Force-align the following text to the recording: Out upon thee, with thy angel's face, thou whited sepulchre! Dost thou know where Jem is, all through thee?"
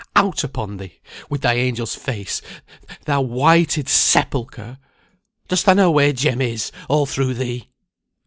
Out 0.15 0.43
upon 0.43 0.77
thee, 0.77 0.99
with 1.29 1.41
thy 1.41 1.53
angel's 1.53 1.93
face, 1.93 2.41
thou 3.05 3.21
whited 3.21 3.87
sepulchre! 3.87 4.79
Dost 5.47 5.67
thou 5.67 5.73
know 5.73 5.91
where 5.91 6.11
Jem 6.11 6.41
is, 6.41 6.71
all 6.89 7.05
through 7.05 7.35
thee?" 7.35 7.69